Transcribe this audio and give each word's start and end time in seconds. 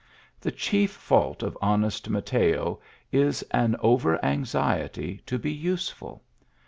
The 0.39 0.51
chief 0.51 0.89
fault 0.89 1.43
of 1.43 1.55
honest 1.61 2.09
Mateo 2.09 2.79
is 3.11 3.43
an 3.51 3.75
over 3.81 4.17
anxiety 4.25 5.21
to 5.27 5.37
be 5.37 5.51
useful. 5.51 6.23